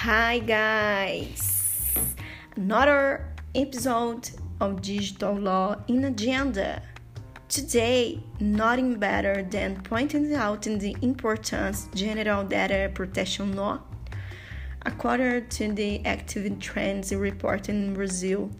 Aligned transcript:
Hi, 0.00 0.40
guys! 0.40 1.94
Another 2.54 3.32
episode 3.54 4.28
of 4.60 4.82
Digital 4.82 5.32
Law 5.32 5.76
in 5.88 6.04
Agenda. 6.04 6.82
Today, 7.48 8.20
nothing 8.38 8.98
better 8.98 9.42
than 9.42 9.80
pointing 9.80 10.34
out 10.34 10.64
the 10.64 10.94
importance 11.00 11.88
General 11.94 12.44
Data 12.44 12.90
Protection 12.92 13.56
Law. 13.56 13.80
According 14.84 15.48
to 15.48 15.72
the 15.72 16.04
Active 16.04 16.60
Trends 16.60 17.14
report 17.14 17.70
in 17.70 17.94
Brazil, 17.94 18.50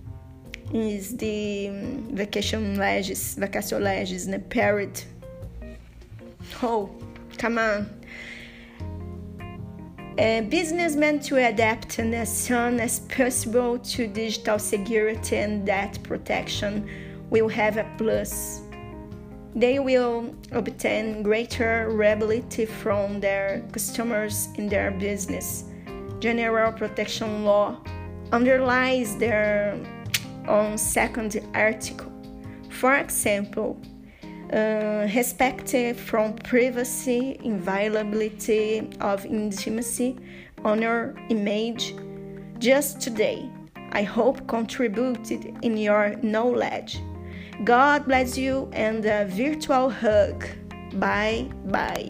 is 0.74 1.18
the 1.18 1.68
um, 1.68 2.16
vacatio 2.16 2.78
legis, 2.78 3.36
vacatio 3.36 3.82
legis, 3.82 4.26
the 4.26 4.40
period. 4.40 5.04
Oh, 6.64 6.90
come 7.38 7.58
on 7.58 8.00
businessmen 10.50 11.22
to 11.22 11.38
adapt 11.38 11.98
as 11.98 12.30
soon 12.30 12.82
as 12.82 13.00
possible 13.00 13.80
to 13.80 14.06
digital 14.06 14.60
security 14.60 15.38
and 15.38 15.66
data 15.66 15.98
protection 16.02 16.90
will 17.30 17.48
have 17.48 17.78
a 17.78 17.86
plus. 17.98 18.60
They 19.56 19.80
will 19.80 20.36
obtain 20.52 21.24
greater 21.24 21.88
reliability 21.90 22.66
from 22.66 23.22
their 23.22 23.64
customers 23.72 24.50
in 24.56 24.68
their 24.68 24.92
business. 24.92 25.64
General 26.20 26.74
protection 26.74 27.46
law 27.46 27.78
underlies 28.34 29.16
their 29.16 29.80
own 30.50 30.78
second 30.78 31.40
article. 31.54 32.12
For 32.70 32.96
example, 32.96 33.80
uh, 34.54 35.08
respect 35.16 35.76
from 35.98 36.34
privacy, 36.34 37.40
inviolability 37.44 38.90
of 39.02 39.26
intimacy, 39.26 40.18
honor, 40.64 41.16
image. 41.30 41.96
Just 42.60 43.02
today, 43.02 43.50
I 43.92 44.04
hope 44.04 44.48
contributed 44.48 45.58
in 45.62 45.78
your 45.78 46.16
knowledge. 46.22 47.00
God 47.64 48.06
bless 48.06 48.38
you 48.38 48.70
and 48.74 49.06
a 49.06 49.26
virtual 49.26 49.90
hug. 49.90 50.46
Bye 50.94 51.50
bye. 51.66 52.08